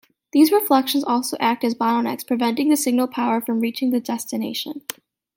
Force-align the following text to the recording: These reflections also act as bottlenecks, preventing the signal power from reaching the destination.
These 0.33 0.51
reflections 0.51 1.03
also 1.03 1.37
act 1.39 1.63
as 1.63 1.75
bottlenecks, 1.75 2.25
preventing 2.25 2.69
the 2.69 2.75
signal 2.75 3.05
power 3.05 3.39
from 3.39 3.59
reaching 3.59 3.91
the 3.91 3.99
destination. 3.99 4.81